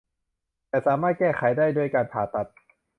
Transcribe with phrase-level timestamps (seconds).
[0.69, 2.47] แต่สามารถแก้ไขได้ด้วยการผ่าตัด